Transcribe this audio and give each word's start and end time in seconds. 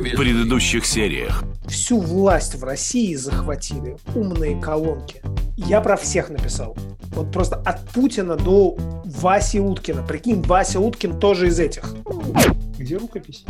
в 0.00 0.16
предыдущих 0.16 0.84
сериях. 0.86 1.44
Всю 1.66 2.00
власть 2.00 2.54
в 2.54 2.64
России 2.64 3.14
захватили 3.14 3.96
умные 4.14 4.60
колонки. 4.60 5.22
Я 5.56 5.80
про 5.80 5.96
всех 5.96 6.30
написал. 6.30 6.76
Вот 7.14 7.30
просто 7.30 7.56
от 7.56 7.86
Путина 7.90 8.36
до 8.36 8.76
Васи 9.04 9.60
Уткина. 9.60 10.02
Прикинь, 10.02 10.42
Вася 10.42 10.80
Уткин 10.80 11.18
тоже 11.20 11.48
из 11.48 11.58
этих. 11.60 11.94
Где 12.78 12.96
рукопись? 12.96 13.44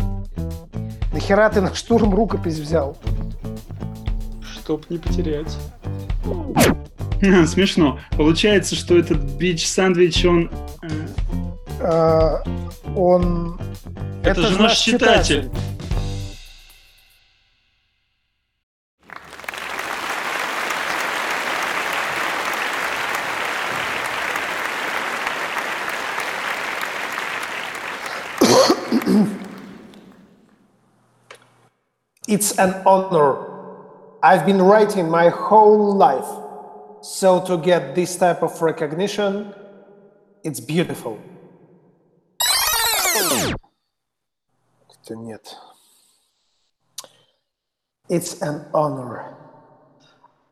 Нахера 1.13 1.49
ты 1.49 1.61
на 1.61 1.75
штурм 1.75 2.15
рукопись 2.15 2.59
взял? 2.59 2.97
Чтоб 4.55 4.89
не 4.91 4.99
потерять. 4.99 5.57
Смешно. 7.47 8.01
Получается, 8.17 8.75
что 8.75 8.99
этот 8.99 9.19
бич-сандвич, 9.19 10.25
он... 10.25 10.51
э, 10.83 10.89
А, 11.81 12.43
он... 12.97 13.61
Это, 14.25 14.49
же 14.49 14.59
наш 14.61 14.79
читатель. 14.79 15.51
It's 32.28 32.58
an 32.58 32.74
honor. 32.86 33.38
I've 34.22 34.46
been 34.46 34.62
writing 34.62 35.10
my 35.10 35.30
whole 35.30 35.96
life. 35.96 36.28
So 37.02 37.40
to 37.46 37.58
get 37.58 37.96
this 37.96 38.18
type 38.18 38.44
of 38.44 38.62
recognition, 38.62 39.54
it's 40.44 40.60
beautiful. 40.60 41.20
Это 44.90 45.16
нет. 45.16 45.56
It's 48.10 48.42
an 48.42 48.66
honor. 48.74 49.36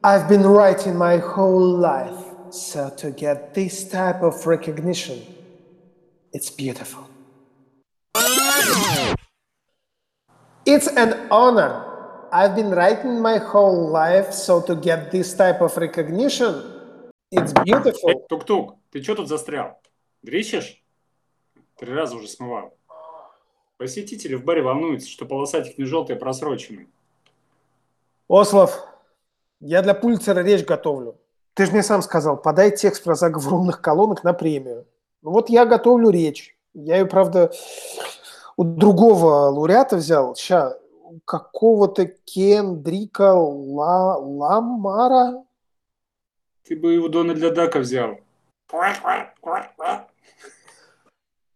I've 0.04 0.30
been 0.30 0.44
writing 0.44 0.96
my 0.96 1.18
whole 1.18 1.78
life. 1.78 2.26
So 2.52 2.90
to 2.98 3.12
get 3.12 3.54
this 3.54 3.90
type 3.90 4.22
of 4.22 4.46
recognition, 4.46 5.22
it's 6.32 6.50
beautiful. 6.50 7.10
It's 10.67 10.87
an 10.87 11.29
honor. 11.31 11.85
I've 12.33 12.55
been 12.55 12.71
writing 12.71 13.21
my 13.21 13.39
whole 13.39 13.89
life, 13.91 14.33
so 14.33 14.61
to 14.63 14.77
get 14.77 15.11
this 15.11 15.35
type 15.35 15.61
of 15.61 15.77
recognition, 15.77 16.63
it's 17.33 17.53
beautiful. 17.65 18.27
Тук-тук, 18.29 18.77
ты 18.93 19.03
что 19.03 19.17
тут 19.17 19.29
застрял? 19.29 19.81
Дрищешь? 20.23 20.83
Три 21.77 21.93
раза 21.93 22.15
уже 22.17 22.29
смывал. 22.29 22.77
Посетители 23.79 24.35
в 24.35 24.45
баре 24.45 24.63
волнуются, 24.63 25.09
что 25.09 25.27
полосатик 25.27 25.79
не 25.79 25.85
желтый, 25.85 26.17
а 26.17 26.19
просроченный. 26.19 26.89
Ослов, 28.29 28.87
я 29.59 29.83
для 29.83 29.95
Пульцера 29.95 30.41
речь 30.41 30.65
готовлю. 30.65 31.19
Ты 31.55 31.67
же 31.67 31.73
мне 31.73 31.83
сам 31.83 32.03
сказал, 32.03 32.37
подай 32.37 32.71
текст 32.77 33.03
про 33.03 33.15
заговор 33.15 33.55
умных 33.55 33.81
колонок 33.81 34.23
на 34.23 34.35
премию. 34.35 34.87
Ну 35.23 35.31
вот 35.33 35.49
я 35.49 35.67
готовлю 35.67 36.11
речь. 36.11 36.57
Я 36.75 36.99
ее, 36.99 37.07
правда, 37.07 37.51
у 38.61 38.65
другого 38.65 39.49
лауреата 39.49 39.97
взял. 39.97 40.37
Ща, 40.37 40.77
у 41.05 41.19
какого-то 41.25 42.05
Кендрика 42.05 43.33
Ла... 43.33 44.19
Ламара. 44.19 45.45
Ты 46.69 46.77
бы 46.77 46.93
его 46.93 47.09
Дональда 47.09 47.55
Дака 47.55 47.79
взял. 47.79 48.19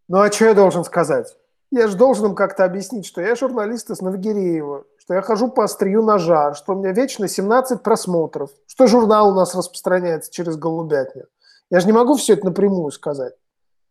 Ну 0.09 0.19
а 0.19 0.33
что 0.33 0.47
я 0.47 0.55
должен 0.55 0.83
сказать? 0.83 1.37
Я 1.71 1.89
же 1.89 1.97
должен 1.99 2.27
им 2.27 2.35
как-то 2.35 2.65
объяснить, 2.65 3.05
что 3.05 3.21
я 3.21 3.37
журналист 3.37 3.91
из 3.91 4.01
Новогиреева, 4.01 4.85
что 4.97 5.13
я 5.13 5.21
хожу 5.21 5.49
по 5.49 5.65
острию 5.65 6.03
ножа, 6.03 6.55
что 6.55 6.73
у 6.73 6.79
меня 6.79 6.93
вечно 6.93 7.29
17 7.29 7.83
просмотров, 7.83 8.51
что 8.67 8.87
журнал 8.87 9.29
у 9.29 9.35
нас 9.35 9.55
распространяется 9.55 10.33
через 10.33 10.57
голубятню. 10.57 11.27
Я 11.69 11.81
же 11.81 11.87
не 11.87 11.93
могу 11.93 12.15
все 12.15 12.33
это 12.33 12.47
напрямую 12.47 12.93
сказать. 12.93 13.35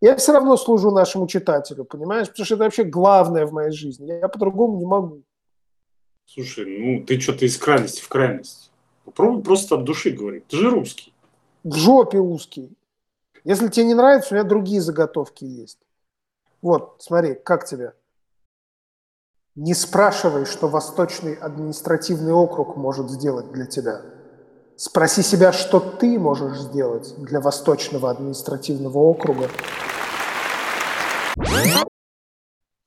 Я 0.04 0.18
все 0.18 0.34
равно 0.34 0.58
служу 0.58 0.92
нашему 0.92 1.28
читателю, 1.28 1.86
понимаешь? 1.86 2.28
Потому 2.28 2.46
что 2.46 2.56
это 2.56 2.64
вообще 2.66 2.84
главное 2.84 3.46
в 3.46 3.54
моей 3.54 3.72
жизни. 3.72 4.08
Я 4.08 4.28
по-другому 4.28 4.78
не 4.78 4.86
могу. 4.86 5.24
Слушай, 6.26 6.66
ну 6.66 7.06
ты 7.06 7.22
что-то 7.22 7.46
из 7.46 7.58
крайности 7.58 8.02
в 8.02 8.10
крайность. 8.10 8.70
Попробуй 9.06 9.42
просто 9.42 9.76
от 9.76 9.86
души 9.86 10.10
говорить. 10.12 10.46
Ты 10.48 10.58
же 10.58 10.70
русский. 10.70 11.14
В 11.64 11.78
жопе 11.78 12.18
узкий. 12.18 12.76
Если 13.46 13.70
тебе 13.70 13.86
не 13.86 13.94
нравится, 13.94 14.34
у 14.34 14.38
меня 14.38 14.44
другие 14.44 14.82
заготовки 14.82 15.46
есть. 15.46 15.80
Вот, 16.62 16.98
смотри, 17.00 17.36
как 17.36 17.66
тебе? 17.66 17.94
Не 19.56 19.74
спрашивай, 19.74 20.46
что 20.46 20.68
Восточный 20.68 21.36
административный 21.36 22.34
округ 22.34 22.76
может 22.76 23.10
сделать 23.10 23.54
для 23.54 23.68
тебя. 23.68 24.02
Спроси 24.76 25.22
себя, 25.22 25.52
что 25.52 25.80
ты 25.80 26.18
можешь 26.18 26.58
сделать 26.58 27.14
для 27.18 27.40
Восточного 27.40 28.10
административного 28.10 28.98
округа. 28.98 29.50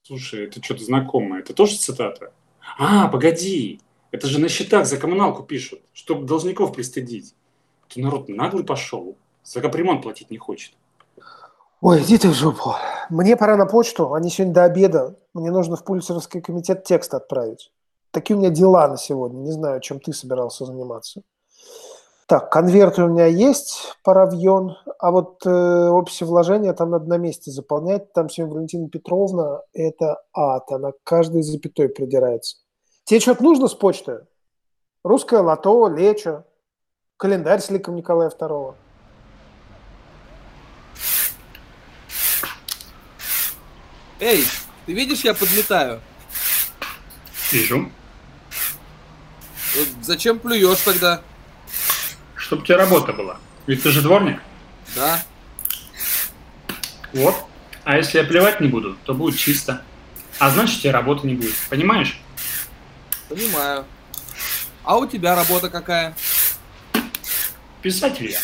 Слушай, 0.02 0.46
это 0.46 0.62
что-то 0.62 0.84
знакомое. 0.84 1.40
Это 1.40 1.54
тоже 1.54 1.76
цитата? 1.76 2.32
А, 2.78 3.08
погоди. 3.08 3.80
Это 4.10 4.26
же 4.26 4.40
на 4.40 4.48
счетах 4.48 4.86
за 4.86 4.96
коммуналку 4.96 5.42
пишут, 5.42 5.80
чтобы 5.92 6.26
должников 6.26 6.74
пристыдить. 6.74 7.34
Ты 7.88 8.02
народ 8.02 8.28
наглый 8.28 8.64
пошел. 8.64 9.16
За 9.44 9.60
капремонт 9.60 10.02
платить 10.02 10.30
не 10.30 10.38
хочет. 10.38 10.74
Ой, 11.80 12.02
иди 12.02 12.18
ты 12.18 12.28
в 12.28 12.34
жопу. 12.34 12.74
Мне 13.10 13.36
пора 13.36 13.56
на 13.56 13.66
почту, 13.66 14.14
они 14.14 14.30
сегодня 14.30 14.54
до 14.54 14.64
обеда. 14.64 15.16
Мне 15.34 15.50
нужно 15.50 15.76
в 15.76 15.84
Пульсеровский 15.84 16.40
комитет 16.40 16.84
текст 16.84 17.14
отправить. 17.14 17.70
Такие 18.10 18.36
у 18.36 18.40
меня 18.40 18.50
дела 18.50 18.88
на 18.88 18.96
сегодня. 18.96 19.38
Не 19.38 19.52
знаю, 19.52 19.80
чем 19.80 20.00
ты 20.00 20.12
собирался 20.12 20.64
заниматься. 20.64 21.22
Так, 22.26 22.50
конверты 22.50 23.04
у 23.04 23.08
меня 23.08 23.26
есть, 23.26 23.94
паравьон, 24.02 24.76
а 24.98 25.12
вот 25.12 25.46
э, 25.46 25.88
описи 25.88 26.24
вложения 26.24 26.72
там 26.72 26.90
надо 26.90 27.08
на 27.08 27.18
месте 27.18 27.52
заполнять. 27.52 28.12
Там 28.14 28.28
сегодня 28.28 28.56
Валентина 28.56 28.88
Петровна, 28.88 29.60
это 29.72 30.20
ад, 30.32 30.72
она 30.72 30.90
каждой 31.04 31.42
запятой 31.42 31.88
придирается. 31.88 32.56
Тебе 33.04 33.20
что-то 33.20 33.44
нужно 33.44 33.68
с 33.68 33.74
почты? 33.74 34.26
Русское 35.04 35.38
лото, 35.38 35.86
лечо, 35.86 36.42
календарь 37.16 37.60
с 37.60 37.70
ликом 37.70 37.94
Николая 37.94 38.30
II. 38.30 38.74
Эй, 44.18 44.42
ты 44.86 44.92
видишь, 44.92 45.22
я 45.22 45.32
подметаю? 45.32 46.00
Вижу. 47.52 47.88
Зачем 50.02 50.40
плюешь 50.40 50.80
тогда? 50.80 51.22
Чтоб 52.46 52.60
у 52.60 52.62
тебя 52.62 52.76
работа 52.78 53.12
была. 53.12 53.38
Ведь 53.66 53.82
ты 53.82 53.90
же 53.90 54.02
дворник. 54.02 54.40
Да. 54.94 55.20
Вот. 57.12 57.34
А 57.82 57.96
если 57.96 58.18
я 58.18 58.24
плевать 58.24 58.60
не 58.60 58.68
буду, 58.68 58.96
то 59.04 59.14
будет 59.14 59.36
чисто. 59.36 59.82
А 60.38 60.50
значит, 60.50 60.78
у 60.78 60.82
тебя 60.82 60.92
работы 60.92 61.26
не 61.26 61.34
будет. 61.34 61.56
Понимаешь? 61.68 62.20
Понимаю. 63.28 63.84
А 64.84 64.96
у 64.96 65.06
тебя 65.08 65.34
работа 65.34 65.70
какая? 65.70 66.14
Писатель 67.82 68.30
я. 68.30 68.38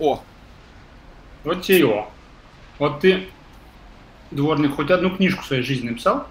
О, 0.00 0.24
Вот 1.44 1.62
тебе 1.62 1.78
его. 1.78 2.10
Вот 2.80 2.98
ты, 3.02 3.28
дворник, 4.32 4.74
хоть 4.74 4.90
одну 4.90 5.14
книжку 5.14 5.44
в 5.44 5.46
своей 5.46 5.62
жизни 5.62 5.90
написал? 5.90 6.26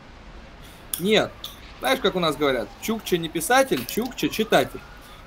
нет. 0.99 1.31
Знаешь, 1.79 1.99
как 2.01 2.15
у 2.15 2.19
нас 2.19 2.35
говорят? 2.35 2.67
Чукча 2.81 3.17
не 3.17 3.29
писатель, 3.29 3.85
Чукча 3.85 4.27
читатель. 4.27 4.79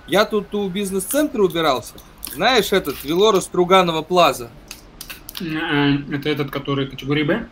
Я 0.06 0.24
тут 0.24 0.54
у 0.54 0.68
бизнес-центра 0.68 1.42
убирался. 1.42 1.94
Знаешь, 2.32 2.72
этот, 2.72 3.02
Велора 3.04 3.40
Струганова 3.40 4.02
Плаза. 4.02 4.50
Э, 5.40 5.94
Это 6.12 6.28
этот, 6.28 6.50
который 6.50 6.86
категории 6.88 7.22
Б? 7.24 7.48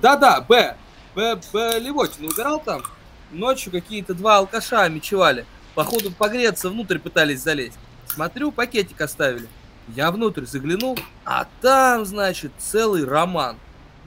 Да-да, 0.00 0.40
Б. 0.40 0.76
Б, 1.14 1.40
Б 1.52 1.78
Левотин 1.78 2.26
убирал 2.26 2.60
там. 2.60 2.82
Ночью 3.30 3.70
какие-то 3.72 4.14
два 4.14 4.38
алкаша 4.38 4.88
мечевали. 4.88 5.44
Походу 5.74 6.10
погреться 6.10 6.70
внутрь 6.70 6.98
пытались 6.98 7.42
залезть. 7.42 7.78
Смотрю, 8.06 8.50
пакетик 8.50 9.00
оставили. 9.00 9.48
Я 9.94 10.10
внутрь 10.10 10.44
заглянул, 10.44 10.98
а 11.24 11.46
там, 11.60 12.04
значит, 12.04 12.52
целый 12.58 13.04
роман. 13.04 13.56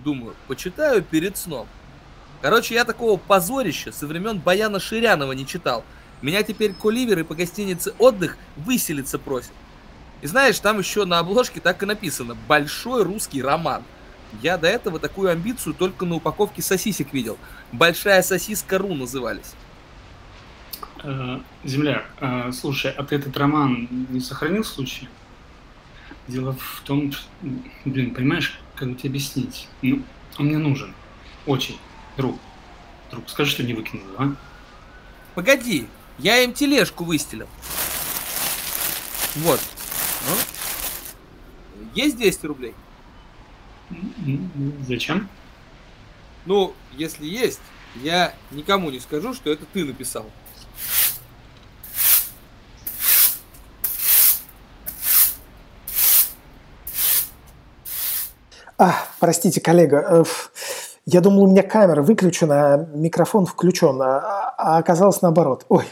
Думаю, 0.04 0.36
почитаю 0.48 1.02
перед 1.04 1.38
сном. 1.38 1.68
Короче, 2.42 2.74
я 2.74 2.86
такого 2.86 3.18
позорища 3.18 3.92
со 3.92 4.08
времен 4.08 4.40
Баяна 4.40 4.80
Ширянова 4.80 5.32
не 5.34 5.46
читал. 5.46 5.84
Меня 6.22 6.44
теперь 6.44 6.74
куливеры 6.74 7.24
по 7.24 7.34
гостинице 7.34 7.94
«Отдых» 7.98 8.38
выселиться 8.56 9.18
просят. 9.18 9.54
И 10.22 10.28
знаешь, 10.28 10.60
там 10.60 10.78
еще 10.78 11.06
на 11.06 11.20
обложке 11.20 11.60
так 11.60 11.82
и 11.82 11.86
написано 11.86 12.38
«Большой 12.48 13.04
русский 13.04 13.42
роман». 13.42 13.84
Я 14.42 14.58
до 14.58 14.68
этого 14.68 15.00
такую 15.00 15.32
амбицию 15.32 15.74
только 15.74 16.06
на 16.06 16.16
упаковке 16.16 16.62
сосисек 16.62 17.12
видел. 17.12 17.38
«Большая 17.72 18.22
сосиска 18.22 18.78
Ру» 18.78 18.94
назывались. 18.94 19.56
Э, 21.04 21.40
Земляк, 21.64 22.06
э, 22.20 22.52
слушай, 22.52 22.92
а 22.92 23.04
ты 23.04 23.16
этот 23.16 23.36
роман 23.36 23.88
не 24.10 24.20
сохранил 24.20 24.64
случай? 24.64 25.10
Дело 26.28 26.54
в 26.54 26.82
том, 26.86 27.12
что, 27.12 27.26
блин, 27.86 28.14
понимаешь, 28.14 28.60
как 28.76 28.90
бы 28.90 28.96
тебе 28.96 29.10
объяснить? 29.10 29.68
Ну, 29.82 30.04
он 30.38 30.46
мне 30.46 30.60
нужен. 30.60 30.94
Очень, 31.48 31.80
друг. 32.16 32.40
Друг, 33.10 33.28
скажи, 33.28 33.52
что 33.52 33.64
не 33.64 33.74
выкинул, 33.74 34.06
а? 34.18 34.36
Погоди, 35.34 35.88
я 36.22 36.44
им 36.44 36.54
тележку 36.54 37.04
выстелил. 37.04 37.48
Вот. 39.38 39.60
Ну? 40.28 41.86
Есть 41.96 42.18
200 42.18 42.46
рублей? 42.46 42.76
Зачем? 44.88 45.30
Ну, 46.46 46.74
если 46.94 47.26
есть, 47.26 47.60
я 47.96 48.34
никому 48.52 48.90
не 48.92 49.00
скажу, 49.00 49.34
что 49.34 49.52
это 49.52 49.66
ты 49.74 49.84
написал. 49.84 50.26
А, 58.78 58.96
простите, 59.20 59.62
коллега, 59.62 60.06
э, 60.10 60.24
я 61.06 61.22
думал, 61.22 61.44
у 61.44 61.48
меня 61.48 61.62
камера 61.62 62.02
выключена, 62.02 62.74
а 62.74 62.78
микрофон 62.96 63.46
включен, 63.46 64.02
а, 64.02 64.56
а 64.58 64.78
оказалось 64.78 65.22
наоборот. 65.22 65.66
Ой, 65.70 65.86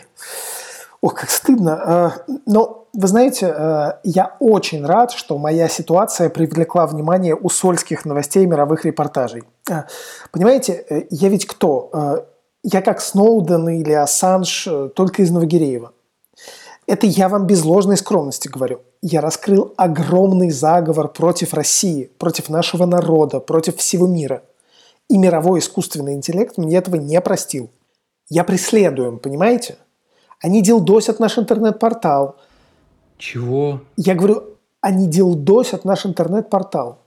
ох, 1.02 1.16
как 1.16 1.30
стыдно. 1.30 2.16
Э, 2.28 2.34
но, 2.46 2.88
вы 2.94 3.08
знаете, 3.08 3.54
э, 3.56 3.92
я 4.04 4.36
очень 4.40 4.86
рад, 4.86 5.12
что 5.12 5.38
моя 5.38 5.68
ситуация 5.68 6.30
привлекла 6.30 6.88
внимание 6.88 7.36
у 7.36 7.50
сольских 7.50 8.06
новостей 8.06 8.46
мировых 8.46 8.86
репортажей. 8.86 9.44
Понимаете, 10.32 11.08
я 11.10 11.30
ведь 11.30 11.46
кто? 11.46 12.26
Я 12.64 12.82
как 12.82 13.00
Сноуден 13.02 13.70
или 13.70 13.94
Ассанж, 13.94 14.68
только 14.96 15.22
из 15.22 15.32
Новогиреева. 15.32 15.94
Это 16.90 17.06
я 17.06 17.30
вам 17.30 17.46
без 17.46 17.64
ложной 17.64 17.98
скромности 17.98 18.48
говорю. 18.48 18.82
Я 19.04 19.22
раскрыл 19.22 19.76
огромный 19.78 20.50
заговор 20.50 21.08
против 21.08 21.54
России, 21.54 22.10
против 22.18 22.50
нашего 22.50 22.88
народа, 22.88 23.40
против 23.40 23.78
всего 23.78 24.08
мира. 24.08 24.42
И 25.08 25.20
мировой 25.20 25.60
искусственный 25.60 26.16
интеллект 26.16 26.58
мне 26.58 26.78
этого 26.78 26.96
не 26.96 27.22
простил. 27.22 27.70
Я 28.28 28.44
преследуем, 28.44 29.20
понимаете? 29.20 29.78
Они 30.42 30.62
дилдосят 30.62 31.20
наш 31.20 31.38
интернет-портал. 31.38 32.38
Чего? 33.18 33.82
Я 33.98 34.16
говорю, 34.16 34.44
они 34.80 35.08
дилдосят 35.08 35.84
наш 35.84 36.06
интернет-портал. 36.06 37.00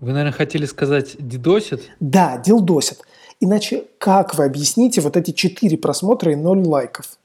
Вы, 0.00 0.12
наверное, 0.12 0.32
хотели 0.32 0.66
сказать 0.66 1.16
дидосят? 1.18 1.80
Да, 1.98 2.36
дилдосят. 2.36 3.00
Иначе 3.40 3.84
как 3.98 4.34
вы 4.34 4.44
объясните 4.44 5.00
вот 5.00 5.16
эти 5.16 5.30
четыре 5.30 5.78
просмотра 5.78 6.32
и 6.32 6.36
ноль 6.36 6.66
лайков? 6.66 7.18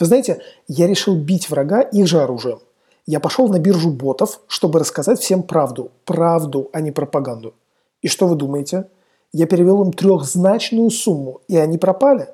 Вы 0.00 0.06
знаете, 0.06 0.40
я 0.68 0.86
решил 0.86 1.16
бить 1.16 1.50
врага 1.50 1.80
их 1.80 2.06
же 2.06 2.20
оружием. 2.20 2.60
Я 3.06 3.20
пошел 3.20 3.48
на 3.48 3.58
биржу 3.58 3.90
ботов, 3.90 4.40
чтобы 4.46 4.78
рассказать 4.78 5.20
всем 5.20 5.42
правду. 5.42 5.90
Правду, 6.04 6.70
а 6.72 6.80
не 6.80 6.92
пропаганду. 6.92 7.54
И 8.00 8.08
что 8.08 8.26
вы 8.26 8.36
думаете? 8.36 8.88
Я 9.32 9.46
перевел 9.46 9.82
им 9.82 9.92
трехзначную 9.92 10.90
сумму, 10.90 11.40
и 11.48 11.56
они 11.56 11.78
пропали. 11.78 12.28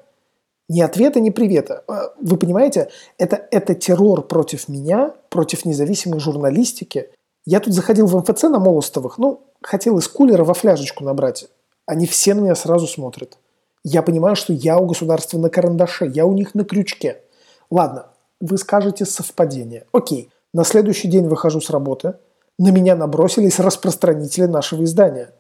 Ни 0.69 0.81
ответа, 0.81 1.21
ни 1.21 1.31
привета. 1.31 1.85
А, 1.89 2.13
вы 2.21 2.37
понимаете, 2.37 2.91
это, 3.19 3.47
это 3.51 3.75
террор 3.75 4.27
против 4.27 4.69
меня, 4.69 5.15
против 5.29 5.65
независимой 5.65 6.21
журналистики. 6.21 7.11
Я 7.45 7.61
тут 7.61 7.75
заходил 7.75 8.07
в 8.07 8.17
МФЦ 8.17 8.45
на 8.45 8.59
Молостовых, 8.59 9.19
ну, 9.19 9.43
хотел 9.63 9.99
из 9.99 10.09
кулера 10.09 10.45
во 10.45 10.55
фляжечку 10.55 11.05
набрать. 11.05 11.49
Они 11.87 12.07
все 12.07 12.35
на 12.35 12.41
меня 12.41 12.55
сразу 12.55 12.87
смотрят. 12.87 13.37
Я 13.83 14.03
понимаю, 14.03 14.35
что 14.35 14.55
я 14.55 14.79
у 14.79 14.87
государства 14.87 15.37
на 15.39 15.51
карандаше, 15.51 16.07
я 16.07 16.25
у 16.25 16.33
них 16.33 16.55
на 16.55 16.65
крючке. 16.65 17.21
Ладно, 17.71 18.07
вы 18.41 18.57
скажете 18.57 19.05
совпадение. 19.05 19.85
Окей, 19.93 20.31
на 20.55 20.65
следующий 20.65 21.09
день 21.09 21.27
выхожу 21.29 21.61
с 21.61 21.69
работы, 21.69 22.15
на 22.59 22.71
меня 22.71 22.97
набросились 22.97 23.59
распространители 23.59 24.47
нашего 24.47 24.85
издания. 24.85 25.33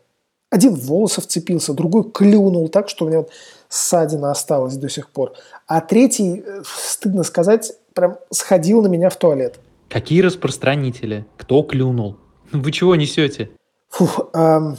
Один 0.55 0.77
в 0.77 0.87
волосы 0.87 1.21
вцепился, 1.21 1.73
другой 1.73 2.09
клюнул 2.13 2.69
так, 2.69 2.89
что 2.89 3.05
у 3.05 3.09
меня 3.09 3.19
вот 3.19 3.31
ссадина 3.69 4.31
осталась 4.31 4.77
до 4.77 4.89
сих 4.89 5.11
пор. 5.11 5.33
А 5.67 5.81
третий, 5.81 6.45
э, 6.47 6.63
стыдно 6.65 7.25
сказать, 7.25 7.73
прям 7.93 8.19
сходил 8.31 8.81
на 8.81 8.87
меня 8.87 9.11
в 9.11 9.17
туалет. 9.17 9.59
Какие 9.89 10.21
распространители? 10.21 11.27
Кто 11.39 11.61
клюнул? 11.65 12.19
Вы 12.53 12.71
чего 12.71 12.95
несете? 12.95 13.51
Фух, 13.89 14.29
эм, 14.33 14.77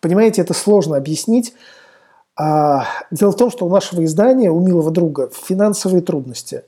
понимаете, 0.00 0.42
это 0.42 0.54
сложно 0.54 0.96
объяснить. 0.96 1.52
А, 2.36 2.86
дело 3.10 3.32
в 3.32 3.36
том, 3.36 3.50
что 3.50 3.66
у 3.66 3.70
нашего 3.70 4.04
издания, 4.04 4.52
у 4.52 4.60
милого 4.60 4.92
друга, 4.92 5.32
финансовые 5.34 6.00
трудности. 6.00 6.62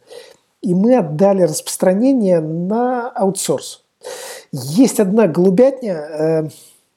И 0.61 0.75
мы 0.75 0.97
отдали 0.97 1.43
распространение 1.43 2.41
на 2.41 3.11
аутсорс. 3.11 3.85
Есть 4.51 4.99
одна 4.99 5.29
голубятня. 5.29 5.95
Э, 5.95 6.49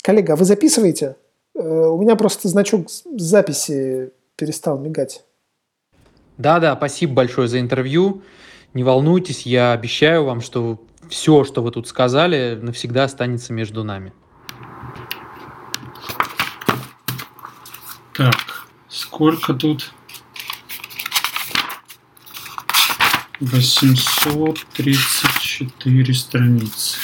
коллега, 0.02 0.34
а 0.34 0.36
вы 0.36 0.46
записываете? 0.46 1.16
Э, 1.56 1.62
у 1.62 2.02
меня 2.02 2.16
просто 2.16 2.48
значок 2.48 2.90
записи 2.90 4.12
перестал 4.36 4.80
мигать. 4.80 5.24
Да-да, 6.38 6.76
спасибо 6.76 7.14
большое 7.14 7.48
за 7.48 7.60
интервью. 7.60 8.24
Не 8.74 8.84
волнуйтесь, 8.84 9.46
я 9.46 9.72
обещаю 9.72 10.26
вам, 10.26 10.42
что 10.42 10.82
все, 11.10 11.44
что 11.44 11.62
вы 11.62 11.72
тут 11.72 11.88
сказали, 11.88 12.58
навсегда 12.60 13.04
останется 13.04 13.54
между 13.54 13.84
нами. 13.84 14.14
Так, 18.16 18.64
Сколько 18.94 19.54
тут? 19.56 19.92
834 23.40 26.14
страницы. 26.14 27.00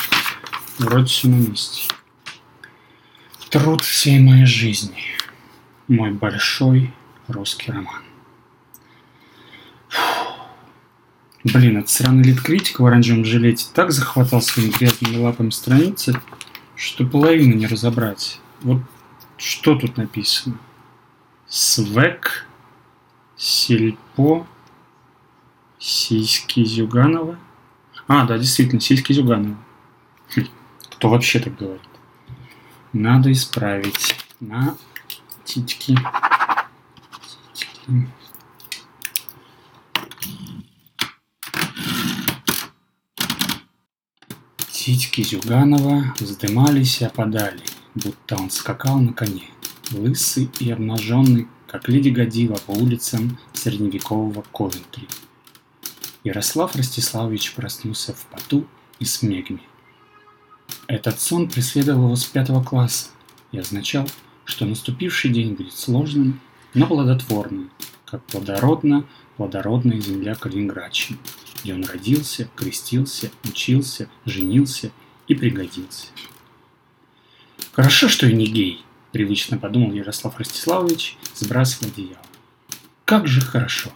Вроде 0.77 1.07
все 1.07 1.27
на 1.29 1.35
месте. 1.35 1.87
Труд 3.49 3.81
всей 3.81 4.19
моей 4.19 4.45
жизни. 4.45 5.01
Мой 5.87 6.11
большой 6.11 6.93
русский 7.27 7.71
роман. 7.71 8.03
Блин, 11.43 11.77
этот 11.77 11.89
сраный 11.89 12.23
лид-критик 12.23 12.79
в 12.79 12.85
оранжевом 12.85 13.25
жилете 13.25 13.65
так 13.73 13.91
захватал 13.91 14.43
своими 14.43 14.69
грязными 14.69 15.17
лапами 15.17 15.49
страницы, 15.49 16.21
что 16.75 17.07
половину 17.07 17.55
не 17.55 17.65
разобрать. 17.65 18.39
Вот 18.61 18.83
что 19.37 19.73
тут 19.75 19.97
написано? 19.97 20.59
Свек, 21.47 22.45
Сельпо, 23.35 24.45
Сиськи 25.79 26.63
Зюганова. 26.63 27.39
А, 28.07 28.25
да, 28.25 28.37
действительно, 28.37 28.79
Сиськи 28.79 29.13
Зюганова. 29.13 29.57
Хм, 30.35 30.45
кто 30.91 31.09
вообще 31.09 31.39
так 31.39 31.55
говорит? 31.55 31.88
Надо 32.93 33.31
исправить. 33.31 34.15
На 34.39 34.75
титьки. 35.45 35.95
титьки. 44.71 45.21
Зюганова 45.21 46.15
вздымались 46.19 47.01
и 47.01 47.05
опадали, 47.05 47.61
будто 47.93 48.37
он 48.37 48.49
скакал 48.49 48.99
на 48.99 49.13
коне 49.13 49.49
лысый 49.91 50.49
и 50.59 50.71
обнаженный, 50.71 51.47
как 51.67 51.89
леди 51.89 52.09
Годила 52.09 52.55
по 52.55 52.71
улицам 52.71 53.37
средневекового 53.53 54.43
Ковентри. 54.51 55.07
Ярослав 56.23 56.75
Ростиславович 56.75 57.53
проснулся 57.53 58.13
в 58.13 58.25
поту 58.27 58.67
и 58.99 59.05
смегме. 59.05 59.61
Этот 60.89 61.21
сон 61.21 61.47
преследовал 61.47 62.05
его 62.05 62.15
с 62.15 62.25
пятого 62.25 62.63
класса 62.63 63.09
и 63.51 63.59
означал, 63.59 64.09
что 64.43 64.65
наступивший 64.65 65.29
день 65.29 65.53
будет 65.53 65.73
сложным, 65.73 66.39
но 66.73 66.87
плодотворным, 66.87 67.69
как 68.05 68.23
плодородна 68.23 69.05
плодородная 69.37 70.01
земля 70.01 70.33
Калининградщины, 70.33 71.19
где 71.61 71.75
он 71.75 71.85
родился, 71.85 72.49
крестился, 72.55 73.29
учился, 73.43 74.09
женился 74.25 74.89
и 75.27 75.35
пригодился. 75.35 76.07
Хорошо, 77.71 78.09
что 78.09 78.25
и 78.25 78.33
не 78.33 78.47
гей, 78.47 78.83
Привычно 79.11 79.59
подумал 79.59 79.93
Ярослав 79.93 80.39
Ростиславович, 80.39 81.17
сбрасывая 81.35 81.91
одеяло. 81.91 82.21
Как 83.05 83.27
же 83.27 83.41
хорошо. 83.41 83.91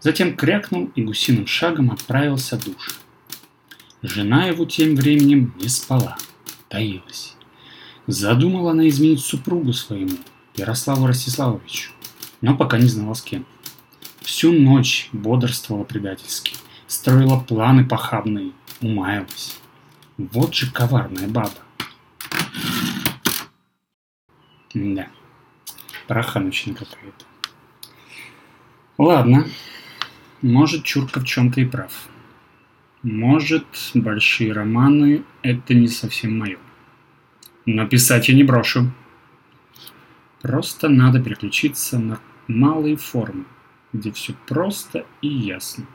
Затем 0.00 0.36
крякнул 0.36 0.90
и 0.94 1.02
гусиным 1.02 1.48
шагом 1.48 1.90
отправился 1.90 2.56
душ. 2.56 3.00
Жена 4.02 4.46
его 4.46 4.64
тем 4.64 4.96
временем 4.96 5.54
не 5.60 5.68
спала, 5.68 6.16
таилась. 6.68 7.36
Задумала 8.08 8.72
она 8.72 8.88
изменить 8.88 9.24
супругу 9.24 9.72
своему, 9.72 10.18
Ярославу 10.56 11.06
Ростиславовичу, 11.06 11.92
но 12.40 12.56
пока 12.56 12.78
не 12.78 12.88
знала 12.88 13.14
с 13.14 13.22
кем. 13.22 13.46
Всю 14.20 14.52
ночь 14.52 15.08
бодрствовала 15.12 15.84
предательски, 15.84 16.56
строила 16.88 17.38
планы 17.38 17.84
похабные, 17.84 18.50
умаялась. 18.80 19.60
Вот 20.18 20.52
же 20.52 20.70
коварная 20.72 21.28
баба. 21.28 21.50
Да. 24.74 25.06
Проханочная 26.08 26.74
какая-то. 26.74 27.24
Ладно. 28.98 29.46
Может, 30.40 30.84
Чурка 30.84 31.20
в 31.20 31.24
чем-то 31.24 31.60
и 31.60 31.64
прав. 31.64 32.08
Может, 33.02 33.66
большие 33.94 34.52
романы– 34.52 35.24
это 35.42 35.74
не 35.74 35.88
совсем 35.88 36.38
мое. 36.38 36.58
Но 37.66 37.86
писать 37.86 38.28
я 38.28 38.34
не 38.34 38.44
брошу. 38.44 38.92
Просто 40.40 40.88
надо 40.88 41.20
переключиться 41.20 41.98
на, 41.98 42.20
малые 42.46 42.96
формы, 42.96 43.44
где 43.92 44.12
все 44.12 44.34
просто 44.46 45.04
и 45.20 45.28
ясно. 45.28 45.86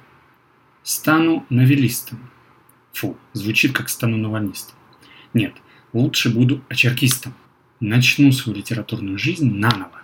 Стану 0.83 1.45
новеллистом. 1.49 2.19
Фу, 2.93 3.17
звучит 3.33 3.73
как 3.73 3.89
стану 3.89 4.17
новеллистом. 4.17 4.75
Нет, 5.33 5.53
лучше 5.93 6.33
буду 6.33 6.61
очеркистом. 6.67 7.33
Начну 7.79 8.31
свою 8.31 8.57
литературную 8.57 9.17
жизнь 9.17 9.53
наново. 9.53 10.01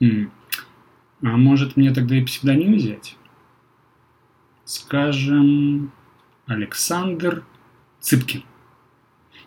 Хм. 0.00 0.30
А 1.22 1.36
может 1.36 1.76
мне 1.76 1.92
тогда 1.92 2.16
и 2.16 2.24
псевдоним 2.24 2.74
взять? 2.76 3.16
Скажем, 4.70 5.90
Александр 6.46 7.44
Цыпкин. 7.98 8.44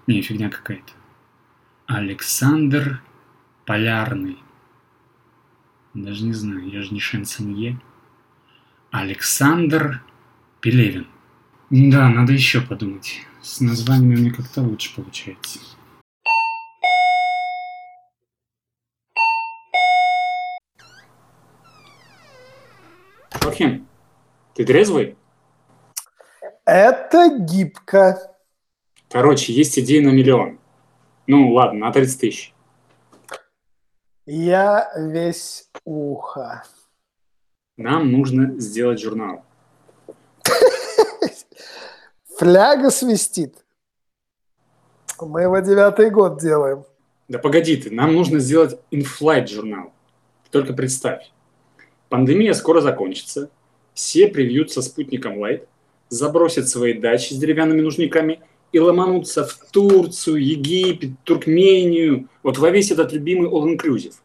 Не, 0.05 0.21
фигня 0.21 0.49
какая-то. 0.49 0.91
Александр 1.85 3.01
Полярный. 3.65 4.37
Даже 5.93 6.25
не 6.25 6.33
знаю, 6.33 6.67
я 6.67 6.81
же 6.81 6.93
не 6.93 6.99
шансонье. 6.99 7.79
Александр 8.91 10.03
Пелевин. 10.59 11.07
Да, 11.69 12.09
надо 12.09 12.33
еще 12.33 12.59
подумать. 12.59 13.25
С 13.41 13.61
названиями 13.61 14.19
меня 14.19 14.33
как-то 14.33 14.61
лучше 14.61 14.93
получается. 14.93 15.59
Шохин, 23.41 23.87
ты 24.53 24.65
трезвый? 24.65 25.17
Это 26.65 27.37
гибко. 27.39 28.35
Короче, 29.09 29.53
есть 29.53 29.77
идея 29.79 30.03
на 30.03 30.09
миллион. 30.09 30.59
Ну, 31.27 31.51
ладно, 31.51 31.87
на 31.87 31.91
30 31.91 32.19
тысяч. 32.19 32.53
Я 34.25 34.91
весь 34.95 35.69
ухо. 35.83 36.63
Нам 37.77 38.11
нужно 38.11 38.59
сделать 38.59 39.01
журнал. 39.01 39.43
Фляга 42.37 42.89
свистит. 42.91 43.57
Мы 45.19 45.43
его 45.43 45.59
девятый 45.59 46.09
год 46.09 46.39
делаем. 46.39 46.85
Да 47.27 47.39
погоди 47.39 47.77
ты, 47.77 47.91
нам 47.91 48.13
нужно 48.13 48.39
сделать 48.39 48.79
инфлайт 48.91 49.49
журнал. 49.49 49.93
Только 50.51 50.73
представь. 50.73 51.31
Пандемия 52.09 52.53
скоро 52.53 52.81
закончится. 52.81 53.49
Все 53.93 54.27
привьют 54.27 54.71
Спутником 54.71 55.39
Лайт, 55.39 55.67
забросят 56.09 56.67
свои 56.67 56.93
дачи 56.93 57.33
с 57.33 57.37
деревянными 57.37 57.81
нужниками 57.81 58.41
и 58.71 58.79
ломанутся 58.79 59.45
в 59.45 59.53
Турцию, 59.71 60.43
Египет, 60.43 61.11
Туркмению. 61.23 62.27
Вот 62.41 62.57
во 62.57 62.69
весь 62.71 62.91
этот 62.91 63.13
любимый 63.13 63.49
all-inclusive. 63.49 64.15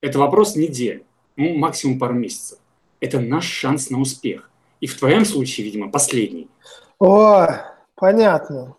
Это 0.00 0.18
вопрос 0.18 0.56
недель, 0.56 1.04
ну, 1.36 1.56
максимум 1.56 1.98
пару 1.98 2.14
месяцев. 2.14 2.58
Это 3.00 3.20
наш 3.20 3.44
шанс 3.44 3.90
на 3.90 4.00
успех. 4.00 4.50
И 4.80 4.86
в 4.86 4.98
твоем 4.98 5.24
случае, 5.24 5.66
видимо, 5.66 5.90
последний. 5.90 6.48
О, 6.98 7.46
понятно. 7.94 8.76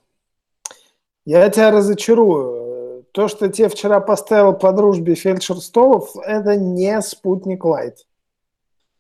Я 1.26 1.50
тебя 1.50 1.72
разочарую. 1.72 3.06
То, 3.12 3.28
что 3.28 3.50
тебе 3.50 3.70
вчера 3.70 4.00
поставил 4.00 4.54
по 4.54 4.72
дружбе 4.72 5.16
фельдшер 5.16 5.58
Столов, 5.58 6.16
это 6.26 6.56
не 6.56 7.02
Спутник 7.01 7.66
Лайт. 7.66 8.06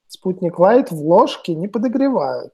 Спутник 0.09 0.57
Лайт 0.57 0.89
в 0.89 0.99
ложке 0.99 1.53
не 1.53 1.67
подогревают. 1.67 2.53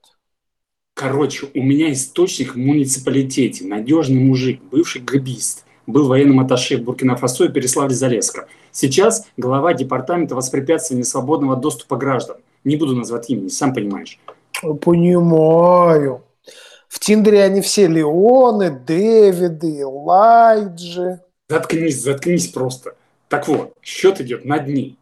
Короче, 0.93 1.47
у 1.55 1.63
меня 1.63 1.89
источник 1.93 2.53
в 2.53 2.57
муниципалитете, 2.57 3.63
надежный 3.63 4.21
мужик, 4.21 4.62
бывший 4.62 5.01
гэбист. 5.01 5.63
Был 5.88 6.09
военным 6.09 6.41
атташе 6.41 6.75
в 6.75 6.81
Буркина-Фасо 6.81 7.45
и 7.45 7.47
Переславле-Залесском. 7.47 8.47
Сейчас 8.74 9.25
глава 9.38 9.74
департамента 9.74 10.35
воспрепятствования 10.35 11.05
свободного 11.05 11.55
доступа 11.55 11.95
граждан. 11.95 12.35
Не 12.65 12.75
буду 12.75 12.93
называть 12.93 13.29
имени, 13.29 13.47
сам 13.47 13.74
понимаешь. 13.74 14.19
Понимаю. 14.81 16.24
В 16.89 17.00
Тиндере 17.00 17.41
они 17.41 17.62
все 17.62 17.88
Леоны, 17.88 18.69
Дэвиды, 18.69 19.85
Elijah. 19.85 21.21
Заткнись, 21.47 22.01
заткнись 22.01 22.50
просто. 22.50 22.95
Так 23.29 23.47
вот, 23.47 23.71
счет 23.81 24.19
идет 24.19 24.43
на 24.43 24.59
дни. 24.59 24.97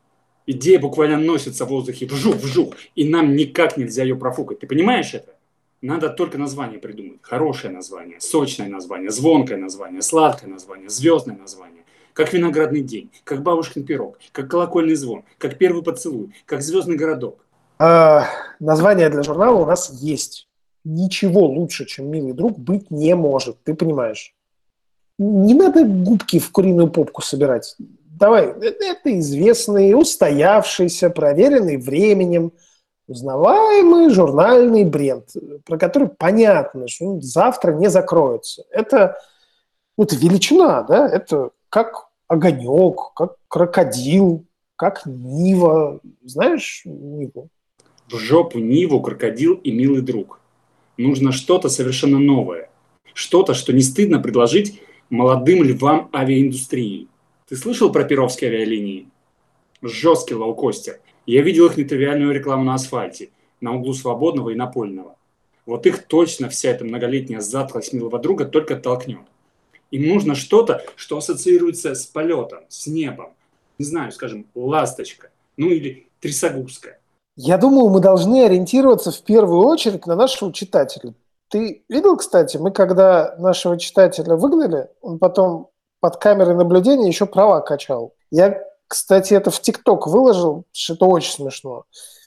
Идея 0.45 0.79
буквально 0.79 1.17
носится 1.17 1.65
в 1.65 1.69
воздухе 1.69 2.05
вжух-вжух, 2.05 2.75
и 2.95 3.07
нам 3.07 3.35
никак 3.35 3.77
нельзя 3.77 4.03
ее 4.03 4.15
профукать. 4.15 4.59
Ты 4.59 4.67
понимаешь 4.67 5.13
это? 5.13 5.35
Надо 5.81 6.09
только 6.09 6.37
название 6.37 6.79
придумать. 6.79 7.19
Хорошее 7.21 7.73
название, 7.73 8.19
сочное 8.19 8.67
название, 8.67 9.09
звонкое 9.09 9.57
название, 9.57 10.01
сладкое 10.01 10.49
название, 10.49 10.89
звездное 10.89 11.37
название. 11.37 11.83
Как 12.13 12.31
виноградный 12.31 12.81
день, 12.81 13.09
как 13.23 13.41
бабушкин 13.41 13.85
пирог, 13.85 14.19
как 14.31 14.49
колокольный 14.49 14.95
звон, 14.95 15.23
как 15.37 15.57
первый 15.57 15.83
поцелуй, 15.83 16.33
как 16.45 16.61
звездный 16.61 16.95
городок. 16.95 17.43
А, 17.79 18.27
название 18.59 19.09
для 19.09 19.23
журнала 19.23 19.61
у 19.61 19.65
нас 19.65 19.91
есть. 20.01 20.47
Ничего 20.85 21.45
лучше, 21.45 21.85
чем 21.85 22.09
«Милый 22.09 22.33
друг» 22.33 22.59
быть 22.59 22.91
не 22.91 23.15
может, 23.15 23.57
ты 23.63 23.73
понимаешь. 23.73 24.33
Не 25.17 25.53
надо 25.53 25.85
губки 25.85 26.39
в 26.39 26.51
куриную 26.51 26.89
попку 26.89 27.21
собирать. 27.21 27.75
Давай, 28.19 28.45
это 28.47 29.19
известный, 29.19 29.93
устоявшийся, 29.95 31.09
проверенный 31.09 31.77
временем, 31.77 32.51
узнаваемый 33.07 34.09
журнальный 34.11 34.85
бренд, 34.85 35.29
про 35.65 35.77
который 35.79 36.09
понятно, 36.09 36.87
что 36.87 37.05
он 37.05 37.21
завтра 37.21 37.73
не 37.73 37.89
закроется. 37.89 38.65
Это, 38.69 39.17
это 39.97 40.15
величина, 40.15 40.83
да, 40.83 41.09
это 41.09 41.49
как 41.69 42.09
огонек, 42.27 43.13
как 43.15 43.35
крокодил, 43.47 44.45
как 44.75 45.05
Нива. 45.05 45.99
Знаешь 46.23 46.83
Ниву? 46.85 47.49
В 48.09 48.17
жопу 48.17 48.59
Ниву, 48.59 49.01
крокодил 49.01 49.55
и 49.55 49.71
милый 49.71 50.01
друг. 50.01 50.39
Нужно 50.97 51.31
что-то 51.31 51.69
совершенно 51.69 52.19
новое. 52.19 52.69
Что-то, 53.15 53.55
что 53.55 53.73
не 53.73 53.81
стыдно 53.81 54.19
предложить 54.19 54.81
молодым 55.09 55.63
львам 55.63 56.09
авиаиндустрии. 56.13 57.07
Ты 57.53 57.59
слышал 57.59 57.91
про 57.91 58.03
перовские 58.03 58.49
авиалинии? 58.49 59.11
Жесткий 59.83 60.33
лоукостер. 60.33 60.99
Я 61.27 61.43
видел 61.43 61.67
их 61.67 61.77
нетривиальную 61.77 62.33
рекламу 62.33 62.63
на 62.63 62.73
асфальте, 62.73 63.29
на 63.61 63.75
углу 63.75 63.93
Свободного 63.93 64.49
и 64.49 64.55
Напольного. 64.55 65.17
Вот 65.67 65.85
их 65.85 66.07
точно 66.07 66.49
вся 66.49 66.71
эта 66.71 66.83
многолетняя 66.83 67.41
затхлость 67.41 67.93
милого 67.93 68.17
друга 68.17 68.45
только 68.45 68.75
толкнет. 68.75 69.27
Им 69.91 70.07
нужно 70.07 70.33
что-то, 70.33 70.83
что 70.95 71.17
ассоциируется 71.17 71.93
с 71.93 72.07
полетом, 72.07 72.61
с 72.69 72.87
небом. 72.87 73.35
Не 73.77 73.85
знаю, 73.85 74.11
скажем, 74.13 74.47
ласточка, 74.55 75.29
ну 75.55 75.69
или 75.69 76.07
трясогузка. 76.21 76.97
Я 77.35 77.59
думаю, 77.59 77.89
мы 77.89 77.99
должны 77.99 78.45
ориентироваться 78.45 79.11
в 79.11 79.21
первую 79.21 79.61
очередь 79.67 80.07
на 80.07 80.15
нашего 80.15 80.51
читателя. 80.51 81.13
Ты 81.49 81.83
видел, 81.87 82.17
кстати, 82.17 82.57
мы 82.57 82.71
когда 82.71 83.35
нашего 83.37 83.77
читателя 83.77 84.37
выгнали, 84.37 84.87
он 85.01 85.19
потом 85.19 85.69
под 86.03 86.17
камерой 86.17 86.53
наблюдения 86.53 87.07
еще 87.07 87.25
права 87.25 87.61
качал. 87.61 88.13
Я, 88.29 88.61
кстати, 88.89 89.33
это 89.33 89.51
в 89.51 89.61
ТикТок 89.61 90.05
выложил, 90.05 90.65
что 90.73 91.07
очень 91.07 91.31
смешно. 91.31 91.85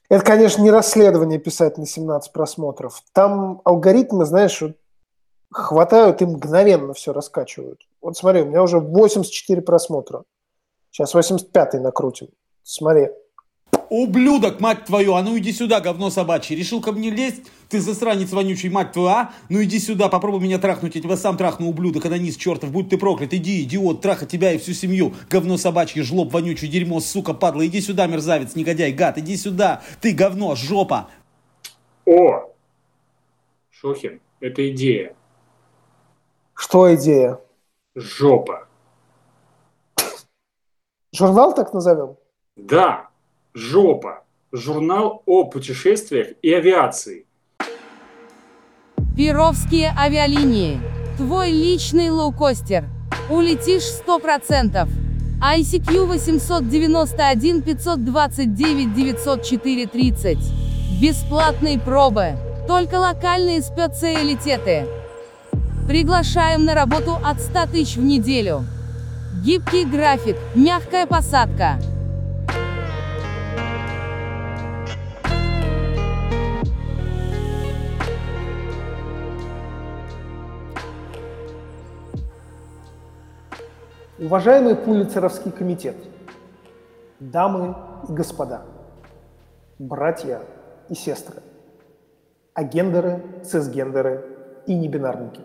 Это, 0.09 0.25
конечно, 0.25 0.63
не 0.63 0.71
расследование 0.71 1.39
писать 1.39 1.77
на 1.77 1.85
17 1.85 2.33
просмотров. 2.33 3.03
Там 3.13 3.61
алгоритмы, 3.67 4.25
знаешь, 4.25 4.63
хватают 5.53 6.23
и 6.23 6.25
мгновенно 6.25 6.95
все 6.95 7.13
раскачивают. 7.13 7.83
Вот 8.01 8.17
смотри, 8.17 8.41
у 8.41 8.47
меня 8.47 8.63
уже 8.63 8.81
84 8.81 9.61
просмотра. 9.61 10.25
Сейчас 10.91 11.15
85-й 11.15 11.81
накрутим. 11.81 12.29
Смотри. 12.63 13.11
Ублюдок, 13.89 14.61
мать 14.61 14.85
твою, 14.85 15.15
а 15.15 15.23
ну 15.23 15.39
иди 15.39 15.53
сюда, 15.53 15.81
говно 15.81 16.11
собачье. 16.11 16.57
Решил 16.57 16.81
ко 16.81 16.91
мне 16.91 17.09
лезть? 17.11 17.45
Ты 17.69 17.81
засранец 17.81 18.33
вонючий, 18.33 18.69
мать 18.69 18.93
твою, 18.93 19.09
а? 19.09 19.33
Ну 19.49 19.63
иди 19.63 19.79
сюда, 19.79 20.09
попробуй 20.09 20.41
меня 20.41 20.59
трахнуть, 20.59 20.97
я 20.97 21.01
тебя 21.01 21.17
сам 21.17 21.37
трахну, 21.37 21.69
ублюдок, 21.69 22.05
анонist 22.05 22.37
чертов, 22.37 22.73
будь 22.73 22.89
ты 22.89 22.99
проклят, 22.99 23.33
иди, 23.33 23.63
идиот, 23.63 24.01
трахать 24.01 24.29
тебя 24.29 24.53
и 24.53 24.59
всю 24.59 24.73
семью. 24.73 25.15
Говно 25.31 25.57
собачье, 25.57 26.03
жлоб 26.03 26.33
вонючий, 26.33 26.69
дерьмо, 26.69 27.01
сука, 27.01 27.33
падла, 27.33 27.67
иди 27.67 27.81
сюда, 27.81 28.07
мерзавец, 28.07 28.57
негодяй, 28.57 28.93
гад, 28.93 29.19
иди 29.19 29.37
сюда, 29.37 29.83
ты 30.01 30.13
говно, 30.13 30.57
жопа. 30.57 31.09
О! 32.05 32.53
Шохин, 33.71 34.21
это 34.41 34.69
идея. 34.71 35.15
Что 36.55 36.93
идея? 36.95 37.39
Жопа. 37.95 38.67
Журнал 41.13 41.55
так 41.55 41.73
назовем? 41.73 42.17
Да, 42.57 43.09
жопа. 43.57 44.23
Журнал 44.53 45.23
о 45.27 45.45
путешествиях 45.45 46.29
и 46.43 46.53
авиации. 46.53 47.27
Перовские 49.17 49.93
авиалинии. 49.99 50.79
Твой 51.17 51.51
личный 51.51 52.11
лоукостер. 52.11 52.85
Улетишь 53.31 53.83
100%. 54.07 54.89
ICQ 55.41 56.05
891 56.07 57.63
529 57.63 58.95
904 58.95 59.87
30. 59.87 60.39
Бесплатные 61.01 61.79
пробы. 61.79 62.37
Только 62.69 62.97
локальные 62.97 63.63
специалитеты. 63.63 64.87
Приглашаем 65.89 66.65
на 66.65 66.75
работу 66.75 67.17
от 67.25 67.41
100 67.41 67.67
тысяч 67.73 67.97
в 67.97 68.03
неделю. 68.03 68.65
Гибкий 69.43 69.85
график, 69.85 70.37
мягкая 70.55 71.07
посадка. 71.07 71.79
Уважаемый 84.27 84.75
Пулицеровский 84.75 85.53
комитет, 85.53 85.95
дамы 87.21 87.77
и 88.09 88.13
господа, 88.13 88.63
братья 89.79 90.41
и 90.89 90.97
сестры, 90.97 91.45
агендеры, 92.53 93.23
цисгендеры 93.45 94.25
и 94.67 94.75
небинарники. 94.75 95.43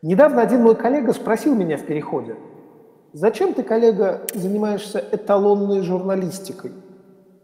Недавно 0.00 0.42
один 0.42 0.62
мой 0.62 0.76
коллега 0.76 1.12
спросил 1.12 1.56
меня 1.56 1.76
в 1.76 1.84
переходе, 1.86 2.36
зачем 3.12 3.52
ты, 3.52 3.64
коллега, 3.64 4.20
занимаешься 4.32 5.04
эталонной 5.10 5.80
журналистикой, 5.80 6.70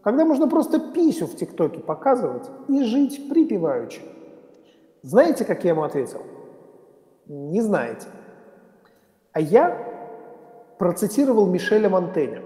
когда 0.03 0.23
можно 0.23 0.47
просто 0.47 0.79
писю 0.79 1.27
в 1.27 1.35
ТикТоке 1.35 1.81
показывать 1.81 2.49
и 2.69 2.81
жить 2.85 3.27
припеваючи? 3.29 3.99
Знаете, 5.01 5.43
как 5.43 5.65
я 5.65 5.71
ему 5.71 5.83
ответил? 5.83 6.21
Не 7.27 7.59
знаете. 7.59 8.07
А 9.33 9.39
я 9.39 9.77
процитировал 10.77 11.47
Мишеля 11.47 11.89
Монтэня. 11.89 12.41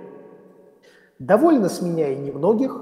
«Довольно 1.20 1.70
с 1.70 1.82
меня 1.82 2.10
и 2.10 2.18
немногих, 2.18 2.82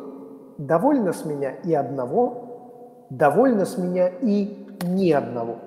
довольно 0.57 1.13
с 1.13 1.25
меня 1.25 1.51
и 1.51 1.73
одного, 1.73 3.07
довольно 3.09 3.65
с 3.65 3.77
меня 3.77 4.07
и 4.07 4.67
ни 4.83 5.11
одного». 5.11 5.59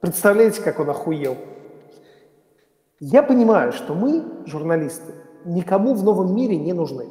Представляете, 0.00 0.62
как 0.62 0.78
он 0.78 0.90
охуел? 0.90 1.36
Я 3.00 3.22
понимаю, 3.22 3.72
что 3.72 3.94
мы, 3.94 4.22
журналисты, 4.46 5.12
никому 5.44 5.94
в 5.94 6.04
новом 6.04 6.34
мире 6.34 6.56
не 6.56 6.72
нужны. 6.72 7.06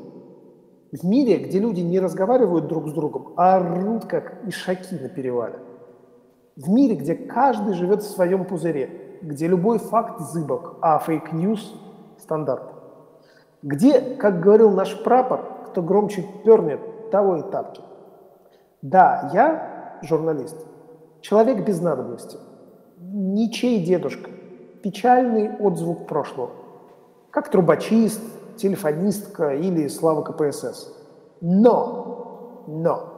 В 0.92 1.04
мире, 1.06 1.38
где 1.38 1.60
люди 1.60 1.82
не 1.82 2.00
разговаривают 2.00 2.68
друг 2.68 2.88
с 2.88 2.94
другом, 2.94 3.34
а 3.36 3.58
орут, 3.58 4.06
как 4.06 4.38
ишаки 4.46 4.96
на 4.96 5.10
перевале. 5.10 5.60
В 6.56 6.70
мире, 6.70 6.96
где 6.96 7.16
каждый 7.16 7.74
живет 7.74 8.04
в 8.04 8.10
своем 8.10 8.46
пузыре, 8.46 9.07
где 9.22 9.48
любой 9.48 9.80
факт 9.80 10.20
зыбок, 10.22 10.78
а 10.82 11.00
fake 11.00 11.38
news– 11.38 11.76
стандарт. 12.20 12.74
Где, 13.62 14.00
как 14.00 14.40
говорил 14.40 14.72
наш 14.72 15.02
прапор, 15.04 15.42
кто 15.68 15.82
громче 15.82 16.26
пернет, 16.44 17.12
того 17.12 17.38
и 17.38 17.52
тапки. 17.52 17.82
Да, 18.82 19.30
я 19.34 20.00
журналист, 20.02 20.58
человек 21.22 21.66
без 21.66 21.82
надобности, 21.82 22.38
ничей 23.00 23.84
дедушка, 23.84 24.30
печальный 24.84 25.56
отзвук 25.58 26.08
прошлого, 26.08 26.52
как 27.32 27.50
трубочист, 27.50 28.22
телефонистка 28.58 29.56
или 29.56 29.88
Слава 29.88 30.24
КПСС. 30.24 30.94
Но, 31.42 32.64
но, 32.68 33.18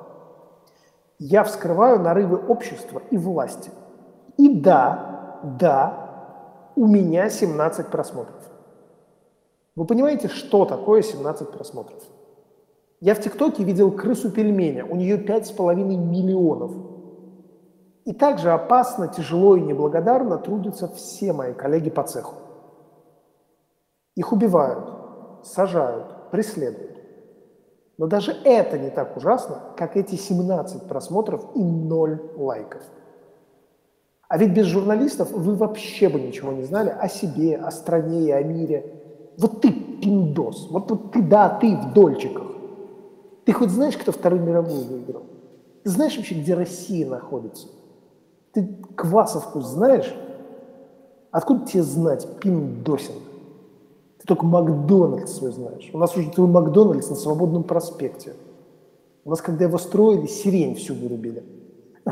я 1.20 1.44
вскрываю 1.44 2.00
нарывы 2.00 2.38
общества 2.38 3.01
и 3.12 3.18
власти. 3.18 3.72
И 4.38 4.62
да, 4.62 5.09
да, 5.43 6.72
у 6.75 6.88
меня 6.88 7.29
17 7.29 7.88
просмотров. 7.88 8.50
Вы 9.75 9.86
понимаете, 9.86 10.27
что 10.27 10.65
такое 10.65 11.01
17 11.01 11.51
просмотров? 11.51 12.01
Я 13.01 13.15
в 13.15 13.22
ТикТоке 13.22 13.63
видел 13.63 13.91
крысу 13.91 14.29
пельменя, 14.29 14.86
у 14.86 14.96
нее 14.96 15.17
5,5 15.17 15.75
миллионов. 15.75 16.72
И 18.05 18.13
также 18.13 18.51
опасно, 18.51 19.08
тяжело 19.08 19.55
и 19.55 19.62
неблагодарно 19.62 20.38
трудятся 20.38 20.88
все 20.89 21.31
мои 21.31 21.53
коллеги 21.53 21.89
по 21.89 22.03
цеху. 22.03 22.36
Их 24.15 24.34
убивают, 24.34 25.46
сажают, 25.46 26.31
преследуют. 26.31 26.98
Но 27.98 28.08
даже 28.08 28.31
это 28.43 28.77
не 28.77 28.89
так 28.89 29.15
ужасно, 29.15 29.62
как 29.77 29.96
эти 29.96 30.15
17 30.15 30.88
просмотров 30.88 31.45
и 31.56 31.63
0 31.63 32.34
лайков. 32.36 32.82
А 34.30 34.38
ведь 34.38 34.54
без 34.54 34.68
журналистов 34.68 35.32
вы 35.32 35.56
вообще 35.56 36.08
бы 36.08 36.22
ничего 36.22 36.54
не 36.54 36.63
знали 36.63 36.89
о 36.89 37.10
себе, 37.10 37.58
о 37.58 37.72
стране 37.72 38.36
о 38.36 38.44
мире. 38.44 38.94
Вот 39.38 39.62
ты 39.62 39.72
пиндос, 39.72 40.70
вот, 40.70 40.92
вот 40.92 41.12
ты, 41.12 41.24
да, 41.24 41.50
ты 41.50 41.76
в 41.76 41.94
дольчиках. 41.94 42.46
Ты 43.46 43.54
хоть 43.54 43.72
знаешь, 43.72 43.98
кто 43.98 44.12
Вторую 44.12 44.44
мировую 44.44 44.84
выиграл? 44.84 45.24
Ты 45.84 45.89
знаешь 45.89 46.15
вообще, 46.15 46.36
где 46.36 46.54
Россия 46.54 47.08
находится? 47.08 47.70
Ты 48.52 48.68
Квасовку 48.96 49.62
знаешь? 49.62 50.13
Откуда 51.32 51.65
тебе 51.65 51.82
знать, 51.82 52.28
пиндосин? 52.39 53.15
Ты 54.20 54.28
только 54.28 54.46
Макдональдс 54.46 55.38
свой 55.38 55.52
знаешь. 55.52 55.89
У 55.92 55.98
нас 55.98 56.15
уже 56.15 56.30
твой 56.30 56.48
Макдональдс 56.48 57.10
на 57.10 57.15
Свободном 57.15 57.63
проспекте. 57.63 58.34
У 59.26 59.32
нас, 59.32 59.42
когда 59.42 59.65
его 59.65 59.80
строили, 59.80 60.28
сирень 60.28 60.76
всю 60.76 60.94
вырубили. 60.94 61.44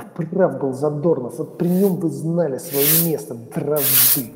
Прав 0.06 0.60
был 0.60 0.74
Задорнов. 0.74 1.38
Вот 1.38 1.58
при 1.58 1.68
нем 1.68 1.96
вы 1.96 2.10
знали 2.10 2.58
свое 2.58 2.86
место, 3.06 3.34
дрозды. 3.34 4.34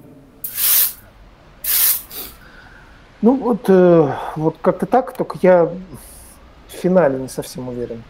Ну 3.21 3.35
вот, 3.35 3.69
э, 3.69 4.15
вот 4.35 4.57
как-то 4.61 4.85
так, 4.87 5.15
только 5.15 5.37
я 5.41 5.65
в 5.65 6.71
финале 6.71 7.19
не 7.19 7.29
совсем 7.29 7.69
уверен. 7.69 8.03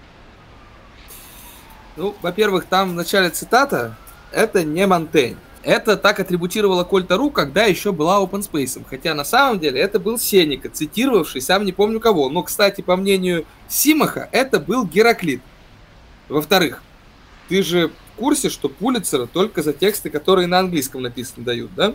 Ну, 1.98 2.16
во-первых, 2.22 2.66
там 2.66 2.92
в 2.92 2.94
начале 2.94 3.30
цитата 3.30 3.98
«это 4.32 4.64
не 4.64 4.88
Монтень». 4.88 5.38
Это 5.64 5.96
так 5.96 6.20
атрибутировала 6.20 6.84
Кольта.ру, 6.84 7.30
когда 7.30 7.66
еще 7.66 7.92
была 7.92 8.20
Open 8.20 8.42
Space. 8.42 8.84
Хотя 8.90 9.14
на 9.14 9.24
самом 9.24 9.60
деле 9.60 9.80
это 9.80 10.00
был 10.00 10.18
Сеника, 10.18 10.70
цитировавший 10.70 11.42
сам 11.42 11.66
не 11.66 11.72
помню 11.72 12.00
кого. 12.00 12.30
Но, 12.30 12.42
кстати, 12.42 12.82
по 12.82 12.96
мнению 12.96 13.46
Симаха, 13.68 14.28
это 14.32 14.60
был 14.60 14.86
Гераклит. 14.86 15.42
Во-вторых, 16.30 16.82
ты 17.52 17.64
же 17.64 17.90
в 17.90 18.16
курсе, 18.16 18.50
что 18.50 18.70
Пулицера 18.70 19.26
только 19.26 19.62
за 19.62 19.74
тексты, 19.74 20.10
которые 20.10 20.48
на 20.48 20.60
английском 20.60 21.02
написаны, 21.02 21.44
дают, 21.44 21.76
да? 21.76 21.94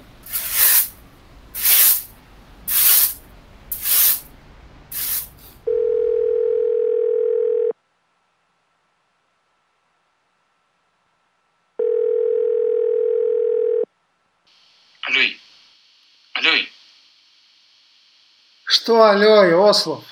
Что, 18.64 19.04
алло, 19.04 19.66
Ослов? 19.66 20.04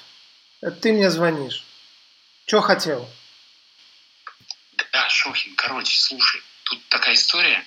Это 0.62 0.80
ты 0.80 0.92
мне 0.94 1.10
звонишь. 1.10 1.64
Что 2.46 2.62
хотел? 2.62 3.06
Шохин, 5.24 5.54
короче, 5.56 5.98
слушай, 5.98 6.42
тут 6.64 6.86
такая 6.88 7.14
история. 7.14 7.64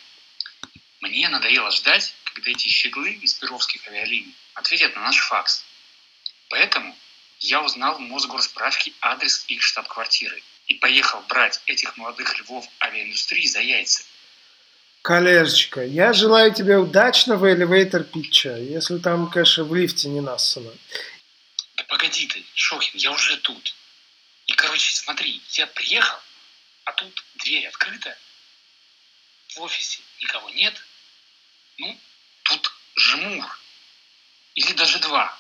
Мне 1.02 1.28
надоело 1.28 1.72
ждать, 1.72 2.14
когда 2.26 2.52
эти 2.52 2.70
щеглы 2.70 3.14
из 3.14 3.34
перовских 3.34 3.88
авиалиний 3.88 4.36
ответят 4.54 4.96
на 4.96 5.02
наш 5.02 5.18
факс. 5.18 5.64
Поэтому 6.50 6.96
я 7.40 7.64
узнал 7.64 7.96
в 7.96 8.00
Мосгорсправке 8.00 8.94
адрес 9.02 9.46
их 9.48 9.64
штаб-квартиры 9.64 10.44
и 10.68 10.76
поехал 10.76 11.20
брать 11.30 11.60
этих 11.66 11.98
молодых 11.98 12.40
львов 12.40 12.68
авиаиндустрии 12.80 13.48
за 13.48 13.62
яйца. 13.62 14.04
Коллежечка, 15.02 15.84
я 15.84 16.14
желаю 16.14 16.54
тебе 16.54 16.78
удачного 16.78 17.52
элевейтор 17.52 18.04
питча, 18.04 18.56
если 18.56 19.00
там, 19.00 19.32
конечно, 19.32 19.64
в 19.64 19.74
лифте 19.74 20.10
не 20.10 20.22
нассано. 20.22 20.72
Да 21.76 21.84
погоди 21.86 22.28
ты, 22.28 22.46
Шохин, 22.54 23.00
я 23.00 23.12
уже 23.12 23.36
тут. 23.38 23.74
И, 24.46 24.54
короче, 24.54 24.94
смотри, 24.94 25.42
я 25.54 25.66
приехал, 25.66 26.20
а 26.88 26.94
тут 26.94 27.26
дверь 27.36 27.68
открыта, 27.68 28.18
в 29.50 29.62
офисе 29.62 30.00
никого 30.22 30.50
нет. 30.52 30.74
Ну, 31.78 32.00
тут 32.44 32.72
жмур. 32.96 33.46
Или 34.56 34.72
даже 34.72 35.00
два. 35.00 35.38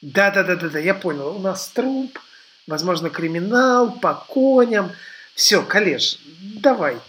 Да-да-да-да, 0.00 0.80
я 0.80 0.94
понял. 0.94 1.36
У 1.36 1.38
нас 1.38 1.68
труп, 1.68 2.18
возможно, 2.66 3.10
криминал, 3.10 3.96
по 4.00 4.14
коням. 4.14 4.92
Все, 5.36 5.62
коллеж, 5.62 6.18
давай. 6.24 7.00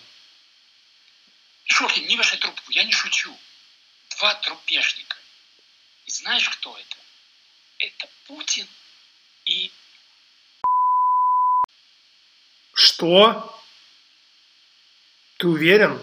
Шохин, 1.65 2.06
не 2.06 2.15
вешай 2.15 2.38
трубку, 2.38 2.72
я 2.72 2.84
не 2.84 2.91
шучу. 2.91 3.36
Два 4.12 4.36
трупешника. 4.36 5.17
И 6.06 6.12
знаешь, 6.12 6.48
кто 6.50 6.78
это? 6.78 6.98
Это 7.80 8.08
Путин 8.28 8.67
и... 9.46 9.72
Что? 12.78 13.60
Ты 15.40 15.48
уверен? 15.48 16.00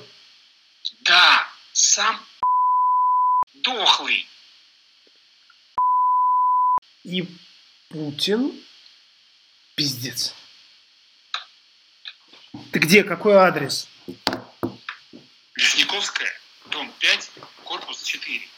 Да, 1.03 1.47
сам 1.73 2.21
дохлый. 3.63 4.29
И 7.05 7.29
Путин? 7.91 8.61
Пиздец. 9.77 10.35
Ты 12.73 12.81
где? 12.81 13.05
Какой 13.05 13.35
адрес? 13.35 13.87
Вишняковская, 15.55 16.33
дом 16.67 16.93
5, 16.99 17.31
корпус 17.63 18.03
4. 18.03 18.49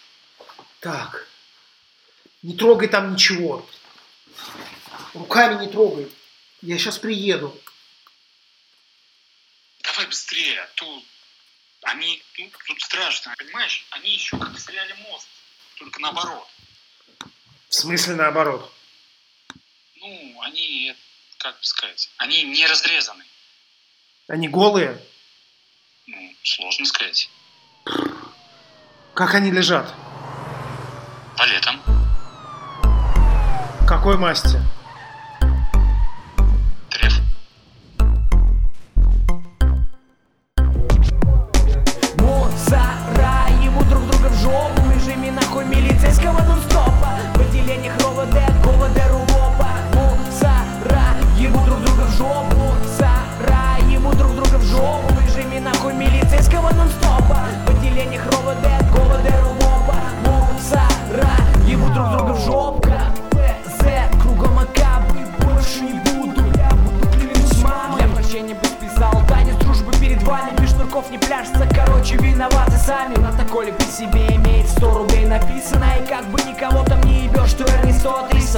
Так. 0.81 1.29
Не 2.41 2.57
трогай 2.57 2.89
там 2.89 3.13
ничего. 3.13 3.69
Руками 5.13 5.63
не 5.63 5.71
трогай. 5.71 6.11
Я 6.63 6.79
сейчас 6.79 6.97
приеду. 6.97 7.55
Давай 9.97 10.09
быстрее, 10.09 10.61
а 10.61 10.69
то 10.75 11.03
они, 11.85 12.23
ну, 12.37 12.51
тут 12.67 12.83
страшно, 12.83 13.35
понимаешь? 13.39 13.87
Они 13.93 14.13
еще 14.13 14.37
как 14.37 14.59
стреляли 14.59 14.93
мост. 15.09 15.27
только 15.79 15.99
наоборот. 16.03 16.47
В 17.71 17.75
смысле 17.75 18.17
наоборот? 18.17 18.71
Ну, 19.95 20.43
они, 20.43 20.95
как 21.39 21.59
бы 21.59 21.65
сказать, 21.65 22.11
они 22.19 22.43
не 22.43 22.67
разрезаны. 22.67 23.25
Они 24.29 24.49
голые? 24.49 25.03
Ну, 26.07 26.37
сложно 26.43 26.85
сказать. 26.85 27.31
Как 29.15 29.35
они 29.35 29.51
лежат? 29.51 29.95
Валетом. 31.39 31.83
Какой 33.89 34.19
масти? 34.19 34.61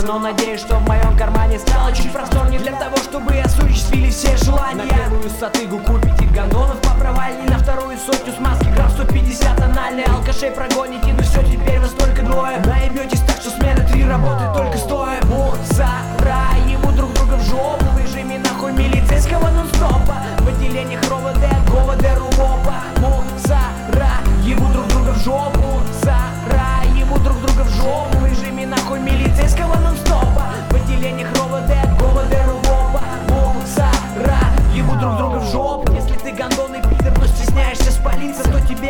Но 0.09 0.18
надеюсь, 0.18 0.61
что 0.61 0.77
в 0.77 0.88
моем 0.88 1.14
кармане 1.18 1.59
стало 1.59 1.94
чуть 1.94 2.11
просторнее 2.11 2.59
Для 2.59 2.73
того, 2.73 2.97
чтобы 2.97 3.31
осуществили 3.40 4.09
все 4.09 4.35
желания. 4.38 4.85
На 4.85 4.88
первую 4.88 5.29
сатыгу 5.29 5.79
купите 5.81 6.25
гондонов 6.35 6.81
по 6.81 6.99
провальни 6.99 7.47
На 7.47 7.59
вторую 7.59 7.99
сотню 7.99 8.33
смазки 8.33 8.68
грамм 8.75 8.88
150 8.88 9.61
анальной 9.61 10.05
Алкашей 10.05 10.51
прогоните, 10.51 11.08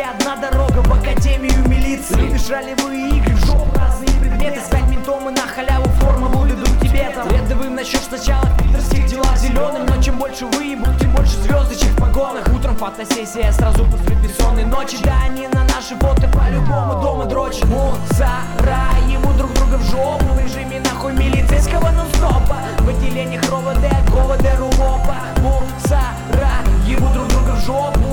одна 0.09 0.35
дорога 0.35 0.81
в 0.81 0.91
академию 0.91 1.67
милиции. 1.67 2.15
Любишь 2.15 2.47
вы 2.83 3.09
игры, 3.17 3.35
в 3.35 3.45
жопу 3.45 3.67
разные 3.77 4.09
предметы. 4.19 4.61
Стань 4.61 4.89
ментом 4.89 5.29
и 5.29 5.31
на 5.31 5.47
халяву 5.47 5.89
форма 5.99 6.27
выдадут 6.27 6.79
тебе 6.81 7.11
там. 7.13 7.27
Рядовым 7.29 7.75
насчет 7.75 8.01
сначала 8.01 8.47
питерских 8.57 9.05
дела 9.07 9.35
зеленым 9.37 9.85
Но 9.85 10.01
чем 10.01 10.17
больше 10.17 10.45
выебут, 10.45 10.97
тем 10.99 11.11
больше 11.11 11.37
звездочек 11.41 11.89
в 11.89 11.97
погонах. 11.97 12.47
Утром 12.53 12.75
фотосессия 12.75 13.51
сразу 13.51 13.85
после 13.85 14.15
бессонной 14.15 14.65
ночи. 14.65 14.97
Да 15.03 15.13
они 15.25 15.47
на 15.47 15.63
наши 15.65 15.95
боты 15.95 16.27
по-любому 16.33 17.01
дома 17.01 17.25
дрочат. 17.25 17.65
Мусора 17.65 18.89
ему 19.07 19.31
друг 19.33 19.53
друга 19.53 19.75
в 19.77 19.83
жопу. 19.91 20.25
В 20.25 20.39
режиме 20.39 20.79
нахуй 20.79 21.13
милицейского 21.13 21.91
нон-стопа. 21.91 22.57
В 22.79 22.89
отделениях 22.89 23.43
РОВД 23.49 23.85
от 23.85 24.09
голода 24.09 24.55
рулопа 24.57 25.17
Мусора 25.41 26.51
ему 26.85 27.07
друг 27.13 27.27
друга 27.27 27.51
в 27.51 27.65
жопу. 27.65 28.08